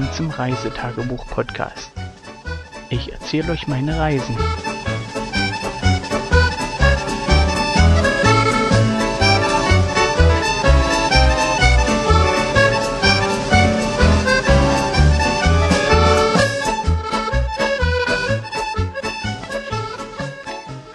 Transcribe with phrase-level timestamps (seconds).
[0.00, 1.92] Willkommen zum Reisetagebuch-Podcast.
[2.88, 4.34] Ich erzähle euch meine Reisen.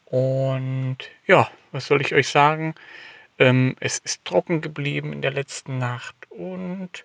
[0.06, 2.74] Und ja, was soll ich euch sagen?
[3.38, 7.04] Ähm, es ist trocken geblieben in der letzten Nacht und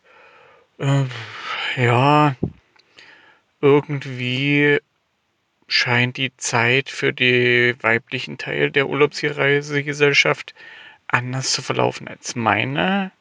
[0.77, 1.05] äh,
[1.77, 2.35] ja,
[3.61, 4.79] irgendwie
[5.67, 10.53] scheint die Zeit für die weiblichen Teil der Urlaubsreisegesellschaft
[11.07, 13.11] anders zu verlaufen als meine.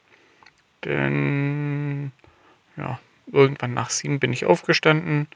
[0.85, 2.13] Denn
[2.77, 2.99] ja,
[3.33, 5.29] irgendwann nach sieben bin ich aufgestanden,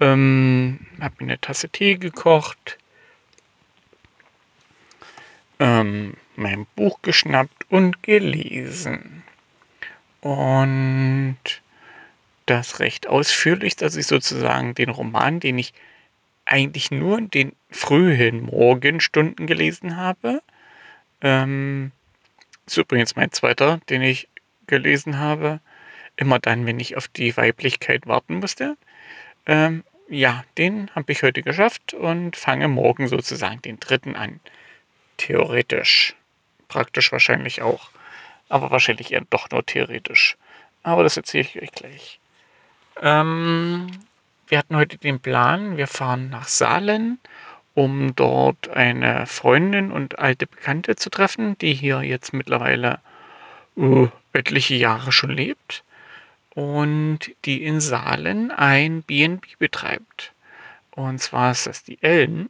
[0.00, 2.78] ähm, habe mir eine Tasse Tee gekocht,
[5.58, 9.22] ähm, mein Buch geschnappt und gelesen.
[10.20, 11.38] Und
[12.46, 15.72] das recht ausführlich, dass ich sozusagen den Roman, den ich
[16.44, 20.42] eigentlich nur in den frühen Morgenstunden gelesen habe,
[21.26, 21.90] ähm,
[22.66, 24.28] ist übrigens mein zweiter, den ich
[24.68, 25.60] gelesen habe,
[26.14, 28.76] immer dann, wenn ich auf die Weiblichkeit warten musste.
[29.44, 34.38] Ähm, ja, den habe ich heute geschafft und fange morgen sozusagen den dritten an.
[35.16, 36.14] Theoretisch.
[36.68, 37.90] Praktisch wahrscheinlich auch.
[38.48, 40.36] Aber wahrscheinlich eher doch nur theoretisch.
[40.84, 42.20] Aber das erzähle ich euch gleich.
[43.02, 43.88] Ähm,
[44.46, 47.18] wir hatten heute den Plan, wir fahren nach Saalen,
[47.76, 53.00] um dort eine Freundin und alte Bekannte zu treffen, die hier jetzt mittlerweile
[53.76, 55.84] uh, etliche Jahre schon lebt
[56.54, 60.32] und die in Saalen ein B&B betreibt.
[60.92, 62.48] Und zwar ist das die Ellen.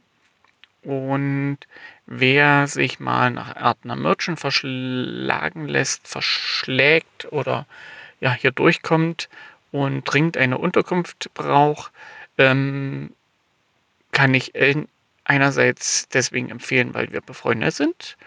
[0.83, 1.57] Und
[2.05, 7.65] wer sich mal nach Erdner Merchant verschlagen lässt, verschlägt oder
[8.21, 9.27] ja hier durchkommt
[9.73, 11.91] und dringend eine Unterkunft braucht,
[12.37, 13.11] ähm,
[14.13, 14.55] kann ich
[15.27, 18.17] einerseits deswegen empfehlen, weil wir befreundet sind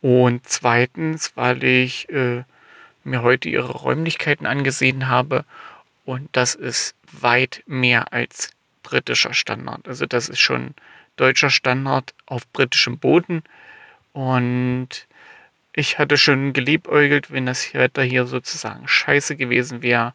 [0.00, 2.42] und zweitens, weil ich äh,
[3.04, 5.44] mir heute ihre Räumlichkeiten angesehen habe
[6.04, 8.50] und das ist weit mehr als
[8.82, 9.86] britischer Standard.
[9.86, 10.74] Also das ist schon
[11.16, 13.42] deutscher Standard auf britischem Boden
[14.12, 15.06] und
[15.74, 20.12] ich hatte schon geliebäugelt, wenn das Wetter hier sozusagen scheiße gewesen wäre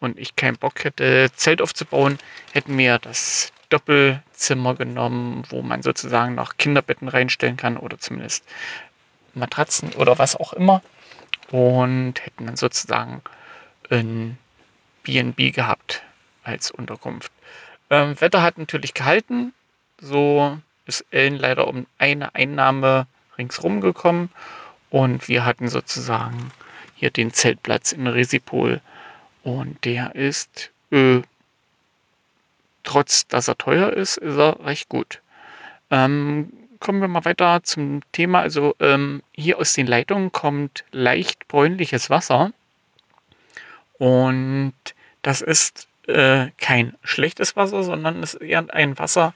[0.00, 2.18] und ich keinen Bock hätte, Zelt aufzubauen,
[2.52, 8.44] hätten wir das Doppelzimmer genommen, wo man sozusagen noch Kinderbetten reinstellen kann oder zumindest
[9.34, 10.82] Matratzen oder was auch immer.
[11.50, 13.22] Und hätten dann sozusagen
[13.90, 14.38] ein
[15.02, 16.02] BNB gehabt
[16.44, 17.32] als Unterkunft.
[17.90, 19.54] Ähm, Wetter hat natürlich gehalten.
[20.00, 23.06] So ist Ellen leider um eine Einnahme
[23.38, 24.30] ringsrum gekommen.
[24.90, 26.50] Und wir hatten sozusagen
[26.94, 28.80] hier den Zeltplatz in Resipol
[29.42, 31.20] und der ist, äh,
[32.88, 35.20] trotz dass er teuer ist, ist er recht gut.
[35.90, 36.50] Ähm,
[36.80, 38.40] kommen wir mal weiter zum Thema.
[38.40, 42.52] Also ähm, hier aus den Leitungen kommt leicht bräunliches Wasser.
[43.98, 44.72] Und
[45.20, 49.34] das ist äh, kein schlechtes Wasser, sondern es ist eher ein Wasser,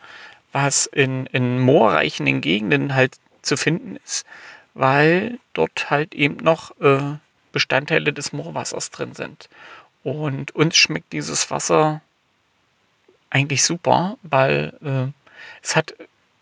[0.52, 4.24] was in, in moorreichen Gegenden halt zu finden ist,
[4.72, 7.16] weil dort halt eben noch äh,
[7.52, 9.50] Bestandteile des Moorwassers drin sind.
[10.04, 12.00] Und uns schmeckt dieses Wasser
[13.32, 15.12] eigentlich super, weil äh,
[15.62, 15.94] es hat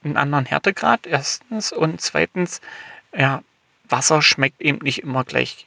[0.02, 1.72] einen anderen Härtegrad, erstens.
[1.72, 2.60] Und zweitens,
[3.16, 3.42] ja,
[3.88, 5.66] Wasser schmeckt eben nicht immer gleich.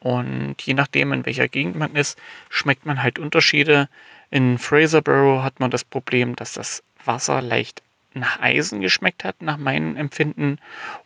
[0.00, 2.18] Und je nachdem, in welcher Gegend man ist,
[2.50, 3.88] schmeckt man halt Unterschiede.
[4.30, 7.82] In Fraserborough hat man das Problem, dass das Wasser leicht
[8.12, 10.58] nach Eisen geschmeckt hat, nach meinem Empfinden.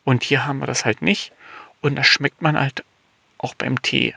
[0.05, 1.33] Und hier haben wir das halt nicht.
[1.81, 2.85] Und das schmeckt man halt
[3.39, 4.15] auch beim Tee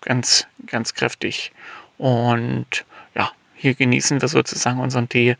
[0.00, 1.52] ganz, ganz kräftig.
[1.98, 2.84] Und
[3.54, 5.36] hier genießen wir sozusagen unseren Tee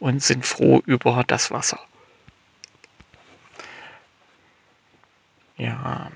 [0.00, 1.80] und sind froh über das Wasser.
[5.56, 6.10] Ja,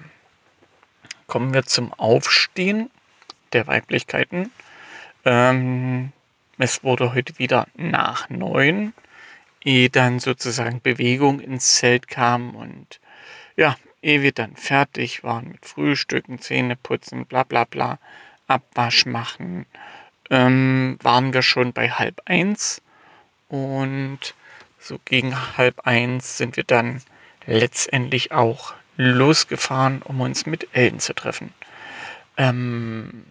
[1.27, 2.91] kommen wir zum Aufstehen
[3.53, 4.51] der Weiblichkeiten.
[5.25, 6.13] Ähm,
[6.59, 8.93] es wurde heute wieder nach neun,
[9.65, 13.01] ehe dann sozusagen Bewegung ins Zelt kam und
[13.57, 17.99] ja, ehe wir dann fertig waren mit Frühstücken, Zähne putzen, bla bla bla,
[18.49, 19.67] Abwasch machen,
[20.31, 22.83] ähm, waren wir schon bei halb eins.
[23.49, 24.35] Und
[24.79, 27.03] so gegen halb eins sind wir dann
[27.47, 31.55] letztendlich auch losgefahren, um uns mit Ellen zu treffen.
[32.37, 33.25] Ähm,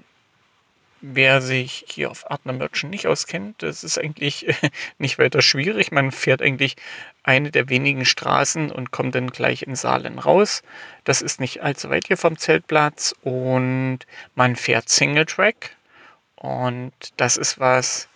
[1.01, 4.47] wer sich hier auf Artner Merchant nicht auskennt, das ist eigentlich
[4.97, 5.91] nicht weiter schwierig.
[5.91, 6.75] Man fährt eigentlich
[7.23, 10.63] eine der wenigen Straßen und kommt dann gleich in Saalen raus.
[11.03, 13.99] Das ist nicht allzu weit hier vom Zeltplatz und
[14.35, 15.76] man fährt Single Track
[16.37, 18.07] und das ist was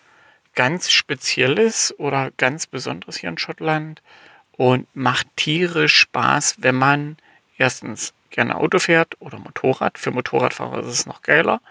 [0.56, 4.02] ganz Spezielles oder ganz Besonderes hier in Schottland
[4.52, 7.18] und macht tierisch Spaß, wenn man
[7.58, 9.98] erstens gerne Auto fährt oder Motorrad.
[9.98, 11.62] Für Motorradfahrer ist es noch geiler,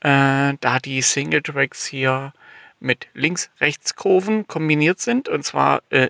[0.00, 2.32] äh, da die Single Tracks hier
[2.80, 6.08] mit Links-Rechts-Kurven kombiniert sind und zwar äh,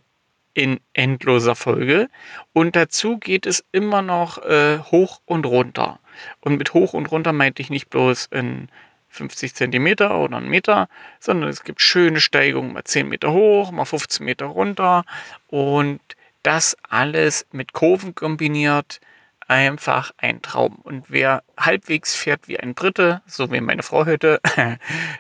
[0.54, 2.08] in endloser Folge.
[2.52, 5.98] Und dazu geht es immer noch äh, hoch und runter.
[6.40, 8.68] Und mit hoch und runter meinte ich nicht bloß ein
[9.12, 10.88] 50 Zentimeter oder einen Meter,
[11.20, 15.04] sondern es gibt schöne Steigungen, mal 10 Meter hoch, mal 15 Meter runter
[15.48, 16.00] und
[16.42, 19.00] das alles mit Kurven kombiniert,
[19.46, 20.76] einfach ein Traum.
[20.76, 24.40] Und wer halbwegs fährt wie ein Dritte, so wie meine Frau heute,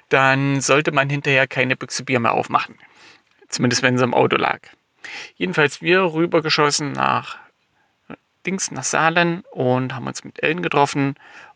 [0.08, 2.76] dann sollte man hinterher keine Büchse Bier mehr aufmachen.
[3.48, 4.60] Zumindest wenn sie im Auto lag.
[5.36, 7.36] Jedenfalls wir rübergeschossen nach
[8.46, 11.14] Dings, nach Saalen und haben uns mit Ellen getroffen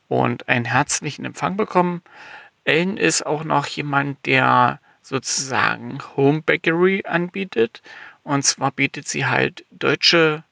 [0.08, 2.03] und einen herzlichen Empfang bekommen.
[2.64, 7.82] Ellen ist auch noch jemand, der sozusagen Home Bakery anbietet.
[8.25, 10.43] Und zwar bietet sie halt deutsche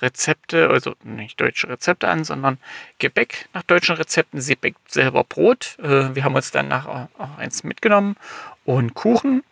[0.00, 2.58] Rezepte, also nicht deutsche Rezepte an, sondern
[2.98, 4.40] Gebäck nach deutschen Rezepten.
[4.40, 5.76] Sie backt selber Brot.
[5.78, 8.16] Äh, wir haben uns dann nachher auch eins mitgenommen
[8.64, 9.44] und Kuchen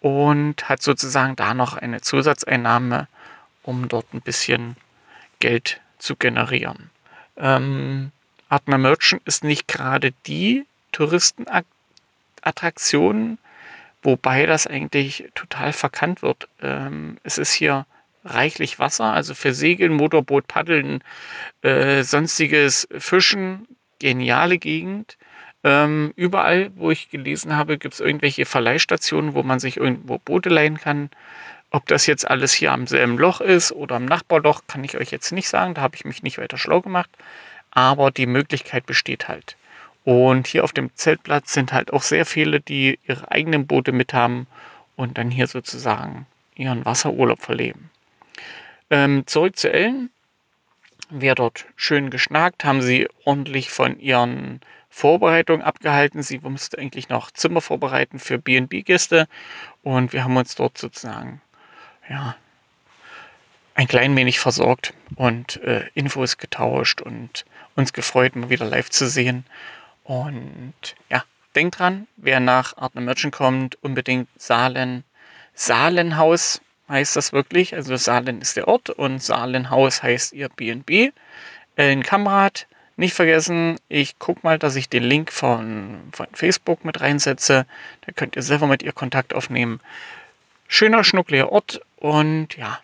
[0.00, 3.06] und hat sozusagen da noch eine Zusatzeinnahme,
[3.62, 4.76] um dort ein bisschen
[5.38, 6.90] Geld zu generieren.
[7.36, 8.10] Ähm,
[8.50, 13.38] Artner Merchant ist nicht gerade die Touristenattraktion,
[14.02, 16.48] wobei das eigentlich total verkannt wird.
[16.60, 17.86] Ähm, es ist hier
[18.24, 21.04] reichlich Wasser, also für Segeln, Motorboot, Paddeln,
[21.62, 23.68] äh, sonstiges Fischen,
[24.00, 25.16] geniale Gegend.
[25.62, 30.48] Ähm, überall, wo ich gelesen habe, gibt es irgendwelche Verleihstationen, wo man sich irgendwo Boote
[30.48, 31.10] leihen kann.
[31.70, 35.12] Ob das jetzt alles hier am selben Loch ist oder am Nachbarloch, kann ich euch
[35.12, 35.74] jetzt nicht sagen.
[35.74, 37.10] Da habe ich mich nicht weiter schlau gemacht
[37.70, 39.56] aber die Möglichkeit besteht halt.
[40.04, 44.14] Und hier auf dem Zeltplatz sind halt auch sehr viele, die ihre eigenen Boote mit
[44.14, 44.46] haben
[44.96, 47.90] und dann hier sozusagen ihren Wasserurlaub verleben.
[48.90, 50.10] Ähm, zurück zu Ellen.
[51.10, 56.22] Wir dort schön geschnackt, haben sie ordentlich von ihren Vorbereitungen abgehalten.
[56.22, 59.26] Sie musste eigentlich noch Zimmer vorbereiten für B&B-Gäste
[59.82, 61.40] und wir haben uns dort sozusagen
[62.08, 62.36] ja,
[63.74, 67.44] ein klein wenig versorgt und äh, Infos getauscht und
[67.76, 69.44] uns gefreut, mal wieder live zu sehen.
[70.04, 70.74] Und
[71.08, 71.24] ja,
[71.54, 75.04] denkt dran, wer nach Artner Merchant kommt, unbedingt Saalen.
[75.54, 77.74] Saalenhaus heißt das wirklich.
[77.74, 81.12] Also Saalen ist der Ort und Saalenhaus heißt ihr BB.
[81.76, 87.00] Ellen Kamrat, nicht vergessen, ich gucke mal, dass ich den Link von, von Facebook mit
[87.00, 87.64] reinsetze.
[88.02, 89.80] Da könnt ihr selber mit ihr Kontakt aufnehmen.
[90.68, 92.78] Schöner, schnuckliger Ort und ja,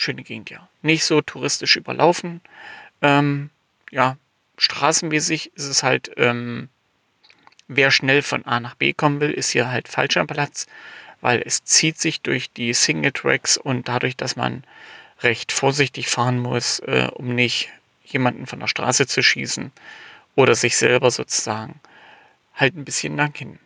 [0.00, 0.68] schöne Gegend, ja.
[0.82, 2.40] Nicht so touristisch überlaufen.
[3.02, 3.50] Ähm,
[3.90, 4.16] ja,
[4.56, 6.68] straßenmäßig ist es halt, ähm,
[7.68, 10.66] wer schnell von A nach B kommen will, ist hier halt falsch am Platz,
[11.20, 14.64] weil es zieht sich durch die Single Tracks und dadurch, dass man
[15.20, 17.70] recht vorsichtig fahren muss, äh, um nicht
[18.04, 19.70] jemanden von der Straße zu schießen
[20.34, 21.78] oder sich selber sozusagen,
[22.54, 23.58] halt ein bisschen lang hin.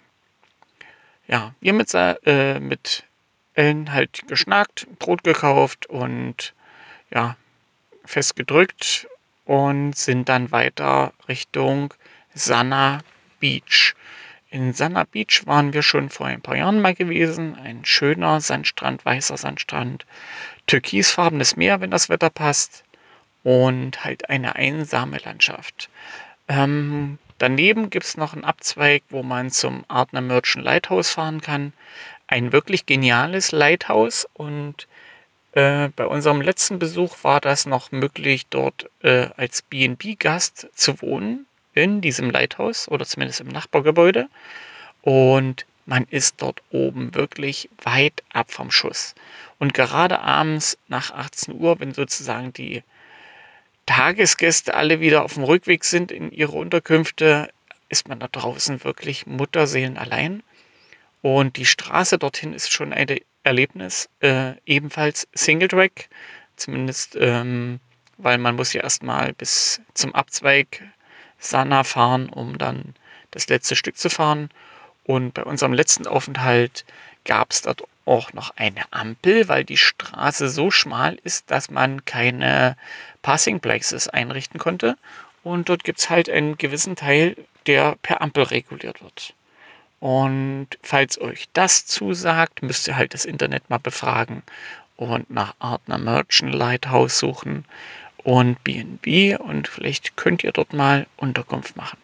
[1.27, 3.05] Ja, wir mit, äh, mit
[3.55, 6.55] Ellen halt geschnackt, Brot gekauft und
[7.11, 7.37] ja,
[8.05, 9.09] festgedrückt
[9.45, 11.95] und sind dann weiter Richtung
[12.35, 13.01] Sanna
[13.41, 13.95] Beach.
[14.51, 17.57] In Sanna Beach waren wir schon vor ein paar Jahren mal gewesen.
[17.57, 20.07] Ein schöner Sandstrand, weißer Sandstrand,
[20.67, 22.85] türkisfarbenes Meer, wenn das Wetter passt
[23.43, 25.91] und halt eine einsame Landschaft.
[26.49, 31.73] Ähm, daneben gibt es noch einen Abzweig, wo man zum Artner Merchant Lighthouse fahren kann
[32.35, 34.89] ein wirklich geniales Lighthouse und
[35.53, 41.47] äh, bei unserem letzten Besuch war das noch möglich, dort äh, als BB-Gast zu wohnen
[41.75, 44.27] in diesem Lighthouse oder zumindest im Nachbargebäude.
[45.03, 49.15] Und man ist dort oben wirklich weit ab vom Schuss.
[49.61, 52.83] Und gerade abends nach 18 Uhr, wenn sozusagen die
[53.87, 57.49] Tagesgäste alle wieder auf dem Rückweg sind in ihre Unterkünfte,
[57.91, 60.43] ist man da draußen wirklich Mutterseelen allein.
[61.25, 63.07] Und die Straße dorthin ist schon ein
[63.45, 66.11] Erlebnis, äh, ebenfalls Single Track,
[66.57, 67.81] zumindest ähm,
[68.19, 70.83] weil man muss ja erstmal bis zum Abzweig
[71.39, 72.95] Sana fahren, um dann
[73.31, 74.51] das letzte Stück zu fahren.
[75.05, 76.85] Und bei unserem letzten Aufenthalt
[77.25, 82.05] gab es dort auch noch eine Ampel, weil die Straße so schmal ist, dass man
[82.05, 82.77] keine
[83.23, 84.99] Passing Places einrichten konnte.
[85.43, 87.35] Und dort gibt es halt einen gewissen Teil,
[87.67, 89.33] der per Ampel reguliert wird.
[90.05, 94.43] Und falls euch das zusagt, müsst ihr halt das Internet mal befragen
[94.97, 97.65] und nach Artner Merchant Lighthouse suchen
[98.19, 101.97] und BNB und vielleicht könnt ihr dort mal Unterkunft machen.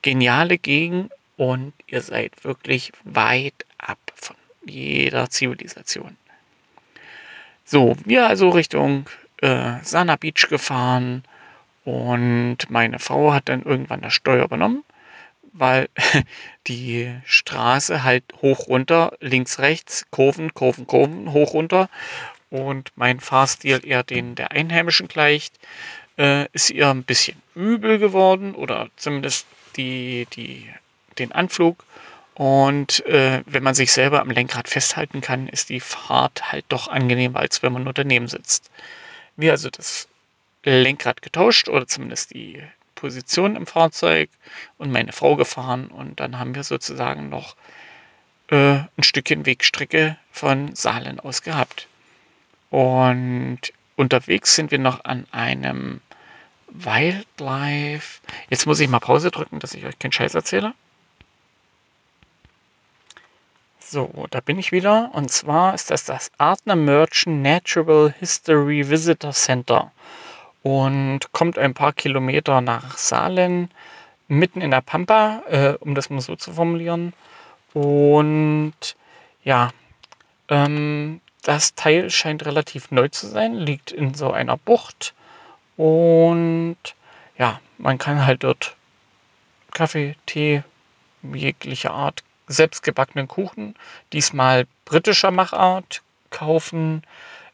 [0.00, 6.16] Geniale Gegend und ihr seid wirklich weit ab von jeder Zivilisation.
[7.66, 9.04] So, wir also Richtung
[9.42, 11.24] äh, Sana Beach gefahren
[11.84, 14.82] und meine Frau hat dann irgendwann das Steuer übernommen,
[15.54, 15.88] weil
[16.66, 21.88] die Straße halt hoch runter, links, rechts, Kurven, Kurven, Kurven, hoch runter
[22.50, 25.54] und mein Fahrstil eher den der Einheimischen gleicht,
[26.18, 29.46] äh, ist ihr ein bisschen übel geworden oder zumindest
[29.76, 30.68] die, die,
[31.18, 31.84] den Anflug.
[32.34, 36.88] Und äh, wenn man sich selber am Lenkrad festhalten kann, ist die Fahrt halt doch
[36.88, 38.70] angenehmer, als wenn man nur daneben sitzt.
[39.36, 40.08] Wir also das
[40.64, 42.60] Lenkrad getauscht oder zumindest die
[42.94, 44.30] Position im Fahrzeug
[44.78, 47.56] und meine Frau gefahren und dann haben wir sozusagen noch
[48.48, 51.88] äh, ein Stückchen Wegstrecke von Saalen aus gehabt.
[52.70, 53.60] Und
[53.96, 56.00] unterwegs sind wir noch an einem
[56.68, 58.20] Wildlife.
[58.50, 60.74] Jetzt muss ich mal Pause drücken, dass ich euch keinen Scheiß erzähle.
[63.78, 65.10] So, da bin ich wieder.
[65.14, 69.92] Und zwar ist das das Artner Merchant Natural History Visitor Center.
[70.64, 73.70] Und kommt ein paar Kilometer nach Saalen,
[74.26, 77.12] mitten in der Pampa, äh, um das mal so zu formulieren.
[77.74, 78.96] Und
[79.44, 79.70] ja,
[80.48, 85.14] ähm, das Teil scheint relativ neu zu sein, liegt in so einer Bucht
[85.76, 86.76] und
[87.36, 88.76] ja, man kann halt dort
[89.72, 90.62] Kaffee, Tee,
[91.22, 93.74] jegliche Art selbstgebackenen Kuchen,
[94.12, 97.02] diesmal britischer Machart, kaufen.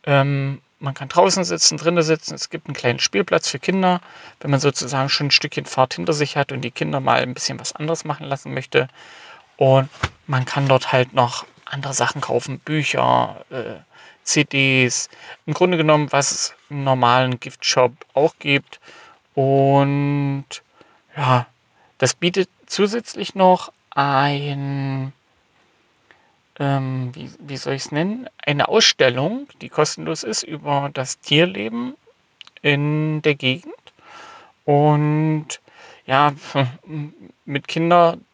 [0.04, 2.34] Ähm, man kann draußen sitzen, drinnen sitzen.
[2.34, 4.00] Es gibt einen kleinen Spielplatz für Kinder,
[4.40, 7.34] wenn man sozusagen schon ein Stückchen Fahrt hinter sich hat und die Kinder mal ein
[7.34, 8.88] bisschen was anderes machen lassen möchte.
[9.56, 9.90] Und
[10.26, 13.74] man kann dort halt noch andere Sachen kaufen, Bücher, äh,
[14.24, 15.10] CDs,
[15.46, 18.80] im Grunde genommen, was es im normalen Giftshop auch gibt.
[19.34, 20.46] Und
[21.16, 21.46] ja,
[21.98, 25.12] das bietet zusätzlich noch ein,
[26.60, 31.94] ähm, wie, wie soll ich es nennen, eine Ausstellung, die kostenlos ist über das Tierleben
[32.62, 33.74] in der Gegend.
[34.64, 35.60] Und
[36.06, 36.34] ja,
[37.44, 38.24] mit Kindern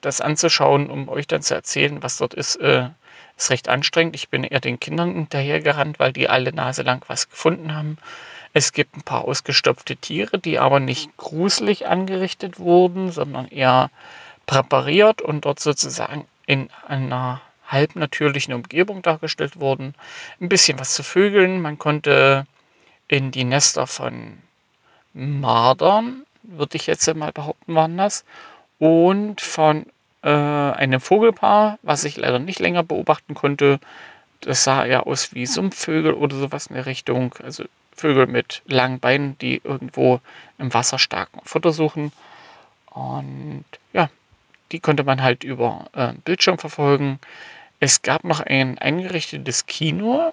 [0.00, 2.88] das anzuschauen, um euch dann zu erzählen, was dort ist, äh,
[3.36, 4.16] ist recht anstrengend.
[4.16, 7.98] Ich bin eher den Kindern hinterhergerannt, weil die alle Nase lang was gefunden haben.
[8.52, 13.90] Es gibt ein paar ausgestopfte Tiere, die aber nicht gruselig angerichtet wurden, sondern eher
[14.46, 19.94] präpariert und dort sozusagen in einer halbnatürlichen Umgebung dargestellt wurden.
[20.40, 21.60] Ein bisschen was zu Vögeln.
[21.60, 22.46] Man konnte
[23.08, 24.38] in die Nester von
[25.14, 28.24] Mardern, würde ich jetzt mal behaupten, waren das,
[28.78, 29.86] und von
[30.22, 33.80] äh, einem Vogelpaar, was ich leider nicht länger beobachten konnte.
[34.40, 37.34] Das sah eher aus wie Sumpfvögel oder sowas in der Richtung.
[37.42, 40.20] Also Vögel mit langen Beinen, die irgendwo
[40.58, 42.12] im Wasser starken Futter suchen.
[42.90, 44.10] Und ja,
[44.72, 47.18] die konnte man halt über äh, Bildschirm verfolgen.
[47.80, 50.32] Es gab noch ein eingerichtetes Kino,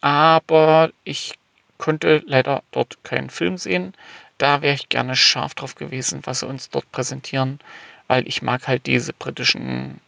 [0.00, 1.34] aber ich
[1.78, 3.94] konnte leider dort keinen Film sehen.
[4.38, 7.60] Da wäre ich gerne scharf drauf gewesen, was sie uns dort präsentieren
[8.06, 10.00] weil ich mag halt diese britischen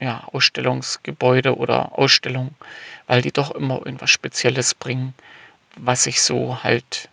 [0.00, 2.54] ja, Ausstellungsgebäude oder Ausstellungen,
[3.06, 5.14] weil die doch immer irgendwas Spezielles bringen,
[5.76, 7.08] was ich so halt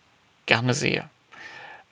[0.45, 1.09] gerne sehe.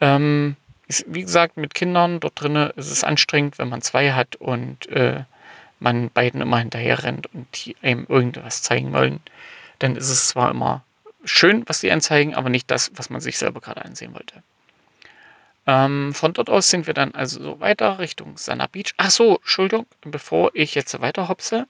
[0.02, 0.56] Ähm,
[0.92, 4.88] ist, wie gesagt, mit Kindern dort drinnen ist es anstrengend, wenn man zwei hat und
[4.90, 5.24] äh,
[5.80, 9.20] man beiden immer hinterher rennt und die einem irgendwas zeigen wollen.
[9.80, 10.84] Dann ist es zwar immer
[11.24, 14.44] schön, was die anzeigen, aber nicht das, was man sich selber gerade ansehen wollte.
[15.68, 18.94] Ähm, von dort aus sind wir dann also so weiter Richtung Sana Beach.
[18.98, 21.68] Ach so, Entschuldigung, bevor ich jetzt weiter hopse.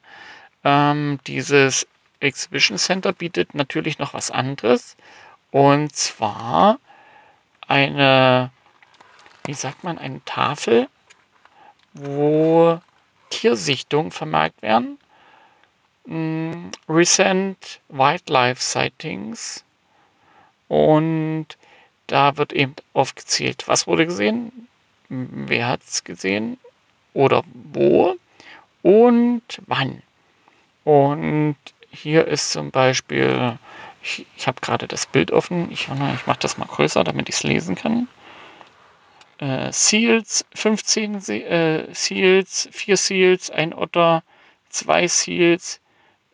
[0.63, 1.87] Ähm, dieses
[2.19, 4.95] Exhibition Center bietet natürlich noch was anderes.
[5.51, 6.79] Und zwar
[7.67, 8.51] eine,
[9.45, 10.87] wie sagt man, eine Tafel,
[11.93, 12.79] wo
[13.29, 14.97] Tiersichtungen vermerkt werden.
[16.05, 19.63] Mm, recent Wildlife Sightings.
[20.67, 21.47] Und
[22.07, 24.67] da wird eben aufgezählt, was wurde gesehen,
[25.09, 26.57] wer hat es gesehen
[27.13, 27.43] oder
[27.73, 28.15] wo
[28.81, 30.01] und wann.
[30.83, 31.57] Und
[31.89, 33.57] hier ist zum Beispiel,
[34.01, 37.35] ich, ich habe gerade das Bild offen, ich, ich mache das mal größer, damit ich
[37.35, 38.07] es lesen kann.
[39.41, 44.23] Äh, Seals, 15 Se äh, Seals, 4 Seals, ein Otter,
[44.69, 45.81] 2 Seals,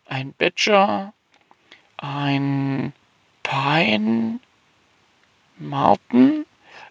[0.08, 1.14] ein Badger,
[1.96, 2.92] ein
[3.44, 4.40] Pine
[5.58, 6.46] Marten,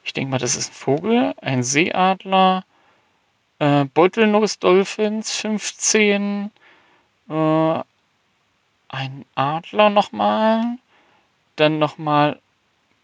[0.04, 2.64] ich denke mal, das ist ein Vogel, ein Seeadler,
[3.58, 6.50] äh, Bottlenose Dolphins 15,
[7.28, 7.82] äh,
[8.88, 10.78] ein Adler nochmal,
[11.56, 12.40] dann nochmal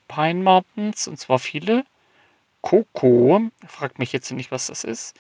[0.09, 1.85] Pine Martens, und zwar viele.
[2.63, 5.17] Coco, fragt mich jetzt nicht, was das ist.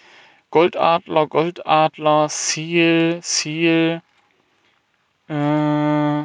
[0.50, 4.02] Goldadler, Goldadler, Seal, Seal,
[5.28, 6.24] äh,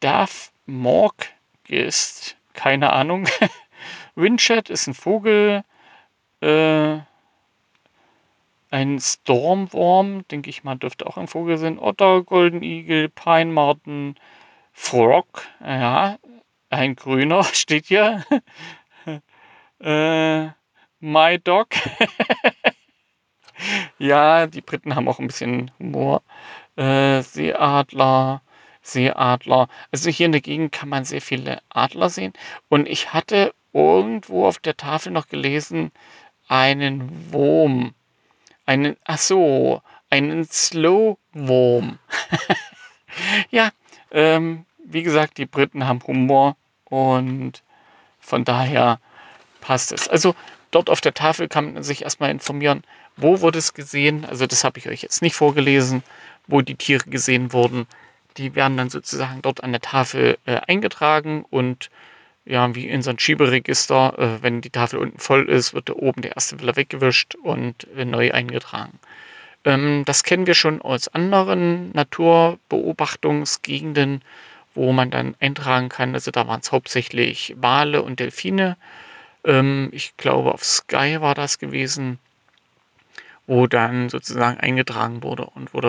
[0.00, 1.30] Darth Morg
[1.66, 3.26] ist, keine Ahnung.
[4.16, 5.64] Windchat ist ein Vogel,
[6.40, 6.98] äh,
[8.70, 11.78] ein Stormworm, denke ich mal, dürfte auch ein Vogel sein.
[11.78, 14.16] Otter, Golden Eagle, Pine Marten,
[14.72, 16.18] Frog, ja,
[16.84, 18.24] ein grüner steht hier.
[19.80, 20.48] äh,
[21.00, 21.68] My Dog.
[23.98, 26.22] ja, die Briten haben auch ein bisschen Humor.
[26.76, 28.42] Äh, Seeadler,
[28.82, 29.68] Seeadler.
[29.92, 32.32] Also hier in der Gegend kann man sehr viele Adler sehen.
[32.68, 35.90] Und ich hatte irgendwo auf der Tafel noch gelesen,
[36.48, 37.94] einen Wurm.
[38.66, 41.98] Einen, ach so, einen Slow Wurm.
[43.50, 43.70] ja,
[44.10, 46.56] ähm, wie gesagt, die Briten haben Humor
[46.94, 47.62] und
[48.20, 49.00] von daher
[49.60, 50.08] passt es.
[50.08, 50.34] Also
[50.70, 52.84] dort auf der Tafel kann man sich erstmal informieren,
[53.16, 54.24] wo wurde es gesehen.
[54.24, 56.04] Also das habe ich euch jetzt nicht vorgelesen,
[56.46, 57.86] wo die Tiere gesehen wurden.
[58.36, 61.90] Die werden dann sozusagen dort an der Tafel äh, eingetragen und
[62.46, 65.94] ja, wie in so ein Schieberegister, äh, wenn die Tafel unten voll ist, wird da
[65.94, 68.98] oben der erste wieder weggewischt und äh, neu eingetragen.
[69.64, 74.20] Ähm, das kennen wir schon aus anderen Naturbeobachtungsgegenden,
[74.74, 76.14] wo man dann eintragen kann.
[76.14, 78.76] Also da waren es hauptsächlich Wale und Delfine.
[79.44, 82.18] Ähm, ich glaube, auf Sky war das gewesen
[83.46, 85.80] wo dann sozusagen eingetragen wurde und wo,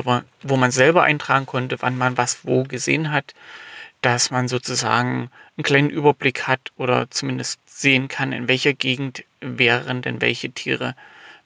[0.44, 3.34] wo man selber eintragen konnte, wann man was wo gesehen hat,
[4.02, 10.02] dass man sozusagen einen kleinen Überblick hat oder zumindest sehen kann, in welcher Gegend wären
[10.02, 10.96] denn welche Tiere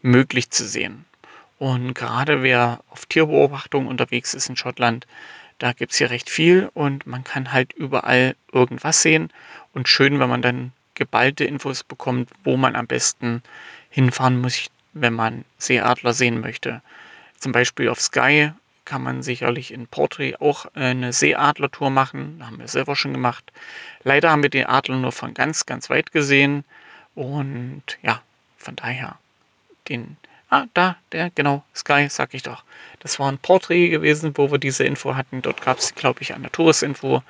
[0.01, 1.05] möglich zu sehen.
[1.59, 5.05] Und gerade wer auf Tierbeobachtung unterwegs ist in Schottland,
[5.59, 9.31] da gibt es hier recht viel und man kann halt überall irgendwas sehen.
[9.73, 13.43] Und schön, wenn man dann geballte Infos bekommt, wo man am besten
[13.89, 16.81] hinfahren muss, wenn man Seeadler sehen möchte.
[17.37, 18.51] Zum Beispiel auf Sky
[18.85, 22.41] kann man sicherlich in Portree auch eine Seeadlertour machen.
[22.43, 23.51] Haben wir selber schon gemacht.
[24.03, 26.63] Leider haben wir den Adler nur von ganz, ganz weit gesehen.
[27.15, 28.21] Und ja,
[28.57, 29.19] von daher
[29.87, 30.17] den.
[30.49, 32.63] Ah, da, der, genau, Sky, sag ich doch.
[32.99, 35.41] Das war ein Porträt gewesen, wo wir diese Info hatten.
[35.43, 37.23] Dort gab es, glaube ich, eine Tourisinfo.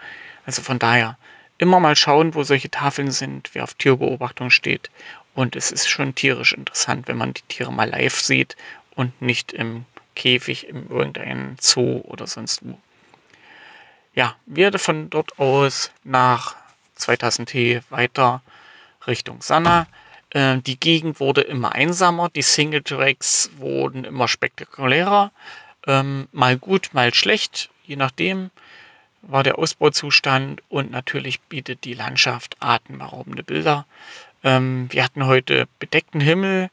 [0.46, 1.18] Also von daher
[1.58, 4.90] immer mal schauen, wo solche Tafeln sind, wer auf Tierbeobachtung steht.
[5.36, 8.56] Und es ist schon tierisch interessant, wenn man die Tiere mal live sieht
[8.96, 12.80] und nicht im Käfig in irgendeinem Zoo oder sonst wo.
[14.14, 16.56] Ja, werde von dort aus nach
[16.96, 18.42] 2000 T weiter
[19.08, 19.88] Richtung Sanna.
[20.32, 25.32] Äh, die Gegend wurde immer einsamer, die Single Tracks wurden immer spektakulärer.
[25.88, 28.52] Ähm, mal gut, mal schlecht, je nachdem
[29.22, 33.86] war der Ausbauzustand und natürlich bietet die Landschaft atemberaubende Bilder.
[34.44, 36.70] Ähm, wir hatten heute bedeckten Himmel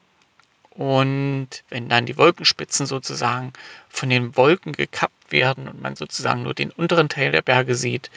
[0.71, 3.53] und wenn dann die Wolkenspitzen sozusagen
[3.88, 8.11] von den Wolken gekappt werden und man sozusagen nur den unteren Teil der Berge sieht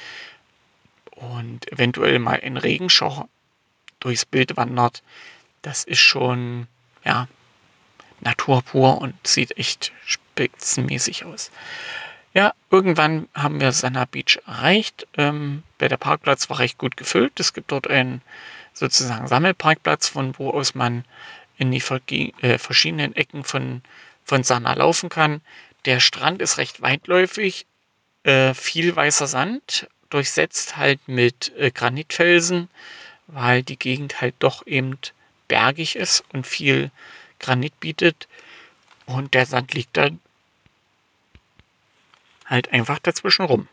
[1.16, 3.28] und eventuell mal ein Regenschauer
[4.00, 5.04] durchs Bild wandert,
[5.62, 6.68] das ist schon,
[7.04, 7.28] ja,
[8.22, 11.52] Natur pur und sieht echt spitzenmäßig aus.
[12.34, 15.08] Ja, irgendwann haben wir Sanna Beach erreicht.
[15.18, 17.40] Ähm, der Parkplatz war recht gut gefüllt.
[17.40, 18.22] Es gibt dort einen
[18.74, 21.06] sozusagen Sammelparkplatz, von wo aus man
[21.58, 21.82] in die
[22.42, 23.82] äh, verschiedenen Ecken von,
[24.24, 25.42] von Sanna laufen kann.
[25.86, 27.66] Der Strand ist recht weitläufig,
[28.24, 32.70] äh, viel weißer Sand, durchsetzt halt mit äh, Granitfelsen,
[33.32, 34.98] weil die Gegend halt doch eben
[35.48, 36.92] bergig ist und viel
[37.40, 38.28] Granit bietet.
[39.06, 40.20] Und der Sand liegt dann
[42.46, 43.68] halt einfach dazwischen rum.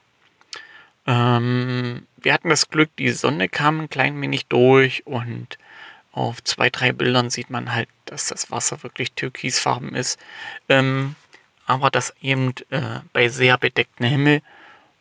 [1.06, 5.58] Ähm, wir hatten das Glück, die Sonne kam ein klein wenig durch und
[6.12, 10.18] auf zwei, drei Bildern sieht man halt, dass das Wasser wirklich türkisfarben ist.
[10.68, 11.14] Ähm,
[11.66, 14.42] aber das eben äh, bei sehr bedecktem Himmel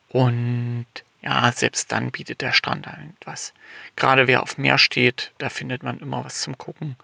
[0.09, 0.85] und
[1.25, 3.53] ja, selbst dann bietet der Strand halt was.
[3.95, 6.95] Gerade wer auf Meer steht, da findet man immer was zum Gucken.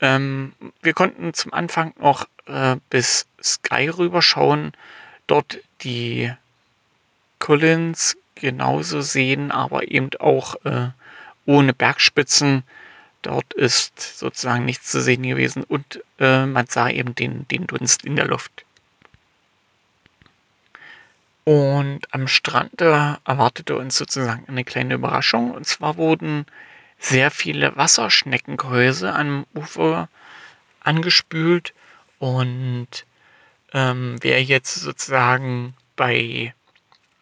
[0.00, 4.72] Ähm, wir konnten zum Anfang noch äh, bis Sky rüberschauen,
[5.26, 6.32] dort die
[7.38, 10.88] Collins genauso sehen, aber eben auch äh,
[11.44, 12.62] ohne Bergspitzen.
[13.20, 18.06] Dort ist sozusagen nichts zu sehen gewesen und äh, man sah eben den, den Dunst
[18.06, 18.64] in der Luft.
[21.50, 25.50] Und am Strand erwartete uns sozusagen eine kleine Überraschung.
[25.50, 26.46] Und zwar wurden
[26.96, 30.08] sehr viele Wasserschneckengehäuse am Ufer
[30.78, 31.74] angespült.
[32.20, 33.04] Und
[33.72, 36.54] ähm, wer jetzt sozusagen bei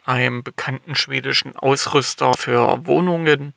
[0.05, 3.55] einem bekannten schwedischen Ausrüster für Wohnungen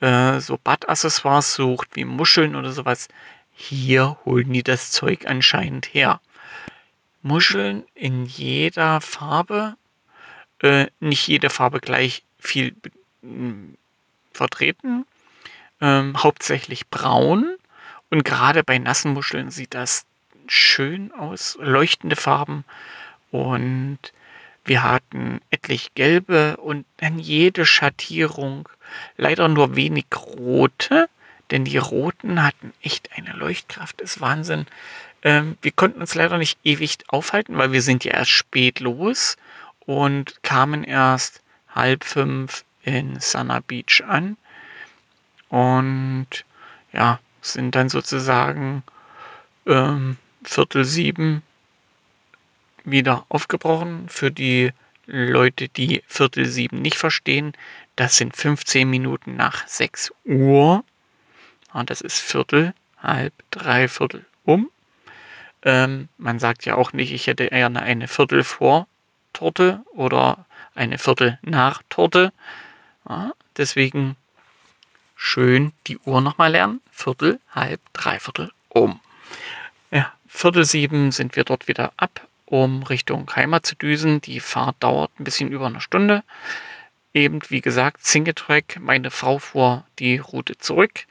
[0.00, 3.08] äh, so Badaccessoires sucht, wie Muscheln oder sowas,
[3.52, 6.22] hier holen die das Zeug anscheinend her.
[7.20, 9.76] Muscheln in jeder Farbe,
[10.62, 12.74] äh, nicht jede Farbe gleich viel
[13.22, 13.28] äh,
[14.32, 15.06] vertreten,
[15.80, 17.56] ähm, hauptsächlich braun.
[18.10, 20.06] Und gerade bei nassen Muscheln sieht das
[20.46, 22.64] schön aus, leuchtende Farben.
[23.30, 23.98] Und
[24.64, 28.68] wir hatten etlich gelbe und dann jede Schattierung,
[29.16, 31.08] leider nur wenig rote,
[31.50, 34.66] denn die roten hatten echt eine Leuchtkraft, das ist Wahnsinn.
[35.22, 39.36] Ähm, wir konnten uns leider nicht ewig aufhalten, weil wir sind ja erst spät los
[39.88, 41.42] und kamen erst
[41.74, 44.36] halb fünf in Sana Beach an
[45.48, 46.28] und
[46.92, 48.82] ja, sind dann sozusagen
[49.66, 51.42] ähm, Viertel sieben
[52.84, 54.10] wieder aufgebrochen.
[54.10, 54.72] Für die
[55.06, 57.54] Leute, die Viertel sieben nicht verstehen,
[57.96, 60.84] das sind 15 Minuten nach 6 Uhr.
[61.72, 64.70] Und das ist Viertel, halb, drei Viertel um.
[65.62, 68.86] Ähm, man sagt ja auch nicht, ich hätte gerne eine Viertel vor
[69.32, 72.32] Torte oder eine Viertel nach Torte.
[73.08, 74.16] Ja, deswegen
[75.16, 76.80] schön die Uhr nochmal lernen.
[76.92, 79.00] Viertel, halb, dreiviertel um.
[79.90, 84.20] Ja, Viertel sieben sind wir dort wieder ab, um Richtung Heimat zu düsen.
[84.20, 86.22] Die Fahrt dauert ein bisschen über eine Stunde.
[87.14, 88.78] Eben, wie gesagt, Single-Track.
[88.80, 91.06] Meine Frau fuhr die Route zurück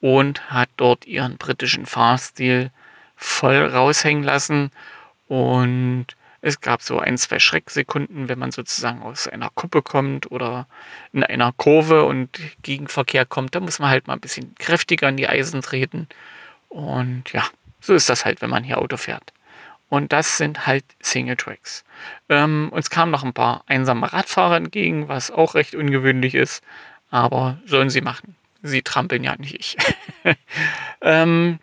[0.00, 2.70] und hat dort ihren britischen Fahrstil
[3.16, 4.70] voll raushängen lassen.
[5.28, 6.06] Und
[6.42, 10.66] es gab so ein, zwei Schrecksekunden, wenn man sozusagen aus einer Kuppe kommt oder
[11.12, 13.54] in einer Kurve und Gegenverkehr kommt.
[13.54, 16.08] Da muss man halt mal ein bisschen kräftiger in die Eisen treten.
[16.68, 17.44] Und ja,
[17.80, 19.32] so ist das halt, wenn man hier Auto fährt.
[19.90, 21.84] Und das sind halt Single Tracks.
[22.28, 26.62] Ähm, uns kamen noch ein paar einsame Radfahrer entgegen, was auch recht ungewöhnlich ist.
[27.10, 28.36] Aber sollen sie machen.
[28.62, 29.76] Sie trampeln ja nicht ich.
[31.02, 31.58] ähm,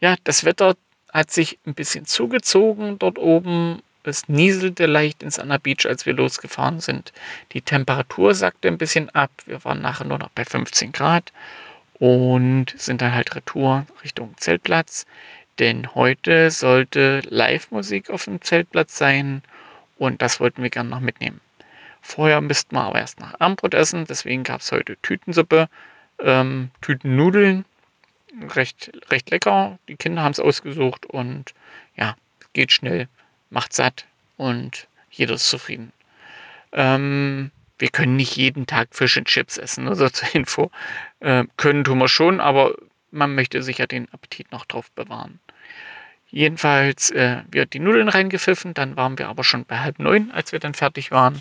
[0.00, 0.76] ja, das Wetter
[1.12, 3.82] hat sich ein bisschen zugezogen dort oben.
[4.08, 7.12] Es nieselte leicht ins Anna Beach, als wir losgefahren sind.
[7.52, 9.30] Die Temperatur sackte ein bisschen ab.
[9.44, 11.30] Wir waren nachher nur noch bei 15 Grad
[11.98, 15.04] und sind dann halt retour Richtung Zeltplatz.
[15.58, 19.42] Denn heute sollte Live-Musik auf dem Zeltplatz sein
[19.98, 21.42] und das wollten wir gerne noch mitnehmen.
[22.00, 25.68] Vorher müssten wir aber erst nach Abendbrot essen, deswegen gab es heute Tütensuppe,
[26.20, 27.66] ähm, Tütennudeln,
[28.54, 29.78] recht, recht lecker.
[29.88, 31.52] Die Kinder haben es ausgesucht und
[31.96, 32.16] ja,
[32.54, 33.08] geht schnell,
[33.50, 34.06] macht satt
[34.36, 35.92] und jeder ist zufrieden.
[36.72, 40.70] Ähm, wir können nicht jeden Tag Fisch und Chips essen, nur so zur Info.
[41.20, 42.74] Äh, können tun wir schon, aber
[43.10, 45.40] man möchte sicher den Appetit noch drauf bewahren.
[46.30, 50.52] Jedenfalls, äh, wird die Nudeln reingepfiffen, dann waren wir aber schon bei halb neun, als
[50.52, 51.40] wir dann fertig waren.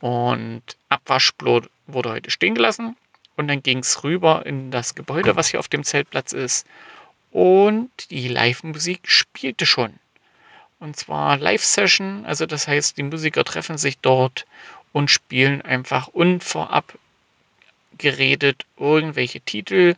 [0.00, 2.96] Und Abwaschbrot wurde heute stehen gelassen.
[3.36, 6.66] Und dann ging es rüber in das Gebäude, was hier auf dem Zeltplatz ist.
[7.30, 9.94] Und die Live-Musik spielte schon.
[10.80, 14.46] Und zwar Live-Session, also das heißt, die Musiker treffen sich dort
[14.92, 16.98] und spielen einfach unvorab
[17.98, 19.94] geredet irgendwelche Titel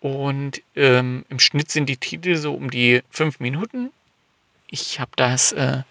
[0.00, 3.92] und ähm, im Schnitt sind die Titel so um die fünf Minuten.
[4.68, 5.82] Ich habe das äh,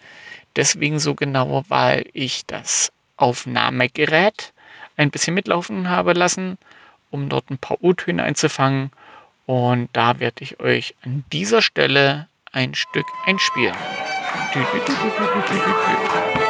[0.56, 4.54] deswegen so genau, weil ich das Aufnahmegerät
[4.98, 6.58] ein bisschen mitlaufen habe lassen,
[7.10, 8.92] um dort ein paar O-Töne einzufangen.
[9.46, 13.76] Und da werde ich euch an dieser Stelle ein Stück einspielen.
[14.56, 14.74] Thank
[16.40, 16.45] you.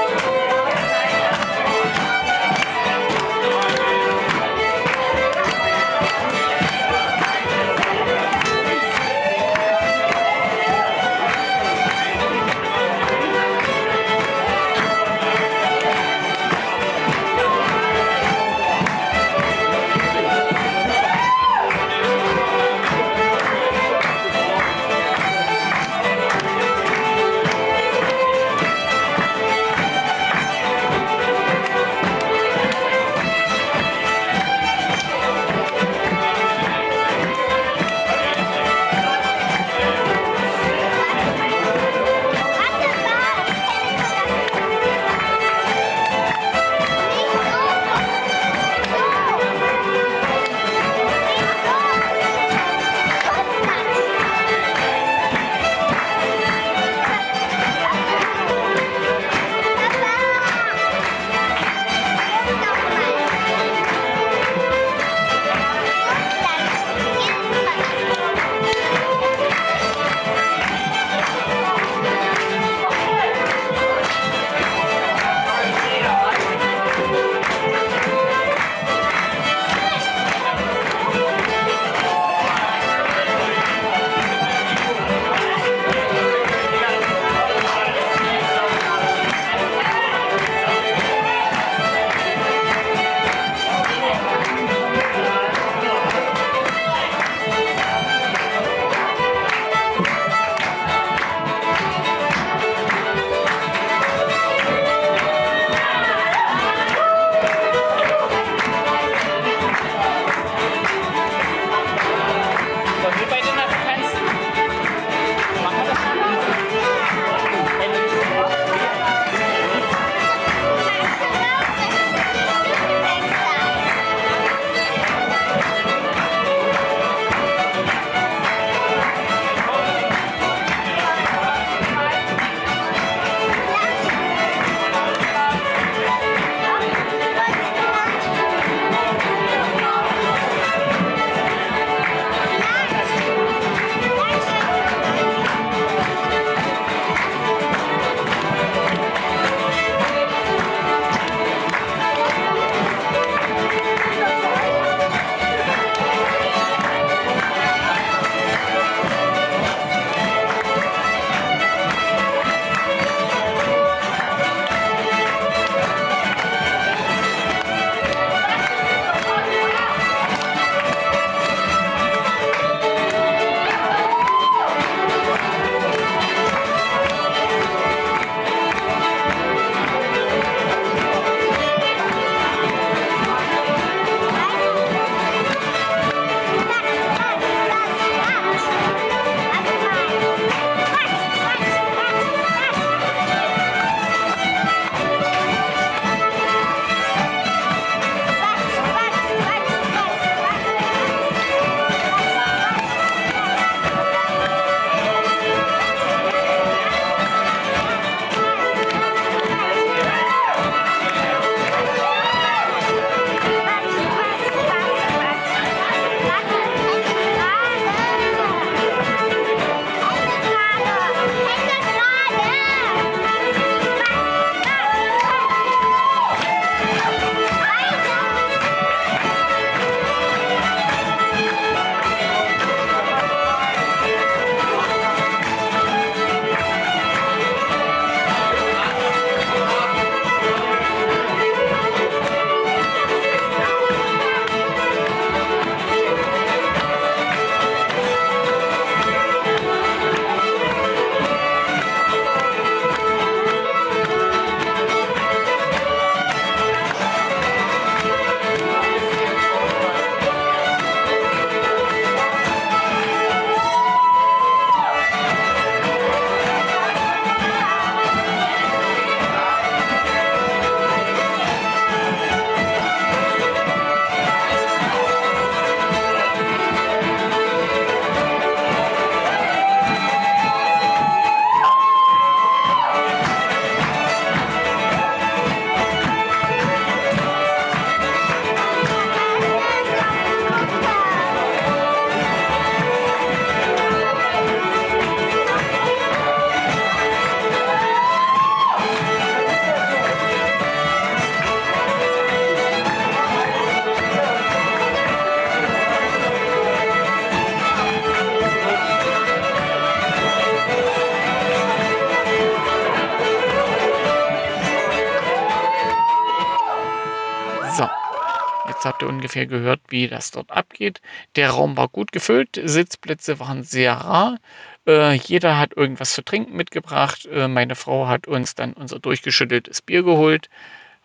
[319.25, 321.01] Ungefähr gehört, wie das dort abgeht.
[321.35, 324.38] Der Raum war gut gefüllt, Sitzplätze waren sehr rar.
[324.85, 327.25] Äh, jeder hat irgendwas zu trinken mitgebracht.
[327.25, 330.47] Äh, meine Frau hat uns dann unser durchgeschütteltes Bier geholt,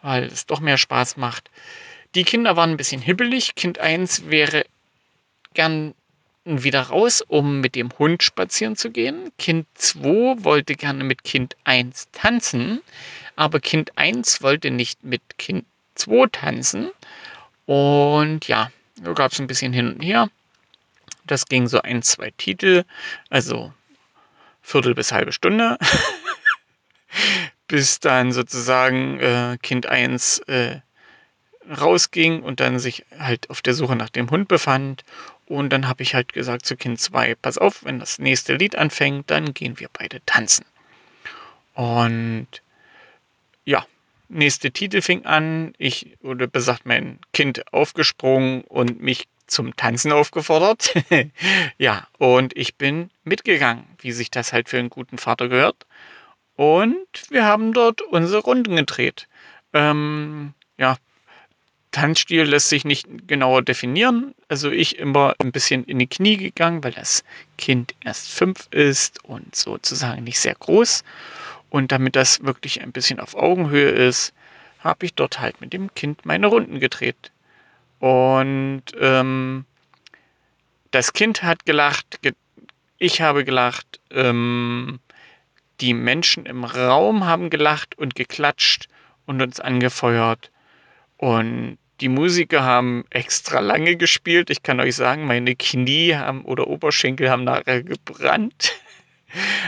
[0.03, 1.51] weil es doch mehr Spaß macht.
[2.15, 3.55] Die Kinder waren ein bisschen hibbelig.
[3.55, 4.67] Kind 1 wäre
[5.55, 5.95] gern
[6.45, 9.33] wieder raus, um mit dem Hund spazieren zu gehen.
[9.39, 12.83] Kind 2 wollte gerne mit Kind 1 tanzen,
[13.35, 16.91] aber Kind 1 wollte nicht mit Kind 2 tanzen.
[17.67, 20.29] Und ja, da gab es ein bisschen hin und her.
[21.27, 22.85] Das ging so ein, zwei Titel,
[23.29, 23.73] also
[24.63, 25.79] Viertel bis halbe Stunde.
[27.69, 30.81] bis dann sozusagen äh, Kind 1 äh,
[31.81, 35.05] rausging und dann sich halt auf der Suche nach dem Hund befand.
[35.47, 38.77] Und dann habe ich halt gesagt zu Kind 2, pass auf, wenn das nächste Lied
[38.77, 40.65] anfängt, dann gehen wir beide tanzen.
[41.75, 42.49] Und
[44.31, 45.75] nächste Titel fing an.
[45.79, 50.95] Ich wurde besagt, mein Kind aufgesprungen und mich zum Tanzen aufgefordert.
[51.79, 55.87] ja, und ich bin mitgegangen, wie sich das halt für einen guten Vater gehört.
[56.55, 59.29] Und wir haben dort unsere Runden gedreht.
[59.73, 60.97] Ähm, ja,
[61.91, 64.35] Tanzstil lässt sich nicht genauer definieren.
[64.49, 67.25] Also ich immer ein bisschen in die Knie gegangen, weil das
[67.59, 71.03] Kind erst fünf ist und sozusagen nicht sehr groß.
[71.71, 74.35] Und damit das wirklich ein bisschen auf Augenhöhe ist,
[74.81, 77.31] habe ich dort halt mit dem Kind meine Runden gedreht.
[78.01, 79.65] Und ähm,
[80.91, 82.33] das Kind hat gelacht, ge
[82.99, 85.01] ich habe gelacht, ähm,
[85.81, 88.89] die Menschen im Raum haben gelacht und geklatscht
[89.25, 90.51] und uns angefeuert.
[91.17, 94.51] Und die Musiker haben extra lange gespielt.
[94.51, 98.73] Ich kann euch sagen, meine Knie haben oder Oberschenkel haben nachher gebrannt.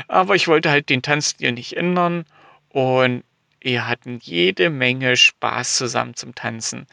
[0.08, 2.24] Aber ich wollte halt den Tanzstil nicht ändern.
[2.68, 3.24] Und
[3.60, 6.86] wir hatten jede Menge Spaß zusammen zum Tanzen.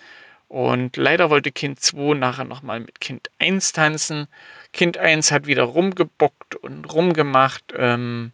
[0.48, 4.28] Und leider wollte Kind 2 nachher nochmal mit Kind 1 tanzen.
[4.74, 7.74] Kind 1 hat wieder rumgebockt und rumgemacht.
[7.78, 8.32] Ähm,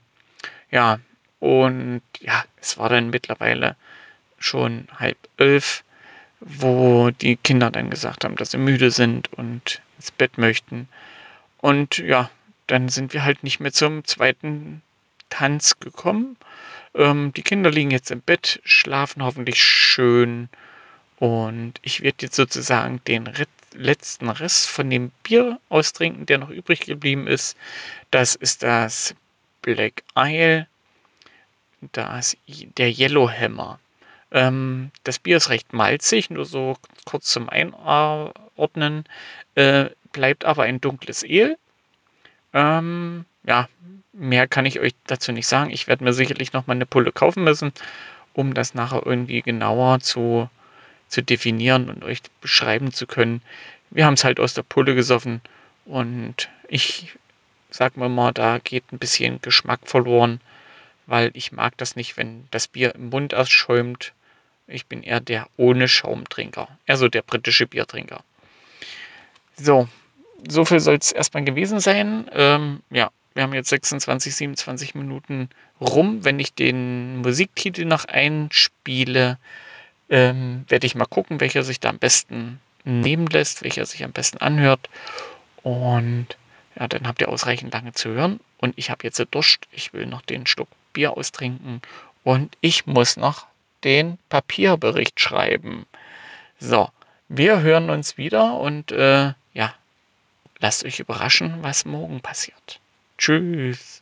[0.72, 1.00] ja,
[1.40, 3.76] und ja, es war dann mittlerweile
[4.40, 5.84] schon halb elf
[6.46, 10.88] wo die Kinder dann gesagt haben, dass sie müde sind und ins Bett möchten.
[11.58, 12.30] Und ja,
[12.68, 14.82] dann sind wir halt nicht mehr zum zweiten
[15.30, 16.38] Tanz gekommen.
[16.94, 20.50] Ähm, die Kinder liegen jetzt im Bett, schlafen hoffentlich schön.
[21.18, 23.30] Und ich werde jetzt sozusagen den
[23.74, 27.58] letzten Rest von dem Bier austrinken, der noch übrig geblieben ist.
[28.12, 29.16] Das ist das
[29.62, 30.68] Black Isle.
[31.92, 33.80] Das, der Yellowhammer.
[34.32, 39.06] Ähm, das Bier ist recht malzig, nur so kurz zum Einordnen.
[39.56, 41.58] Äh, bleibt aber ein dunkles Ale.
[42.56, 43.70] Ähm, ja,
[44.14, 45.70] mehr kann ich euch dazu nicht sagen.
[45.70, 47.72] Ich werde mir sicherlich noch mal eine Pulle kaufen müssen,
[48.34, 50.50] um das nachher irgendwie genauer zu,
[51.08, 53.44] zu definieren und euch beschreiben zu können.
[53.92, 55.42] Wir haben es halt aus der Pulle gesoffen
[55.86, 57.16] und ich
[57.70, 60.42] sag mal mal, da geht ein bisschen Geschmack verloren,
[61.06, 64.14] weil ich mag das nicht, wenn das Bier im Mund ausschäumt
[64.68, 68.24] ich bin eher der ohne Schaumtrinker, also der britische Biertrinker.
[69.58, 69.88] So,
[70.48, 72.30] so viel soll es erstmal gewesen sein.
[72.34, 75.50] Ähm, ja, wir haben jetzt 26, 27 Minuten
[75.82, 76.24] rum.
[76.24, 79.38] Wenn ich den Musiktitel noch einspiele,
[80.10, 84.12] ähm, werde ich mal gucken, welcher sich da am besten nehmen lässt, welcher sich am
[84.12, 84.90] besten anhört.
[85.64, 86.28] Und
[86.80, 88.40] ja, dann habt ihr ausreichend lange zu hören.
[88.58, 89.68] Und ich habe jetzt Durst.
[89.72, 91.82] Ich will noch den Schluck Bier austrinken.
[92.24, 93.48] Und ich muss noch
[93.84, 95.86] den Papierbericht schreiben.
[96.60, 96.90] So,
[97.28, 99.74] wir hören uns wieder und äh, ja,
[100.60, 102.80] lasst euch überraschen, was morgen passiert.
[103.18, 104.02] Tschüss.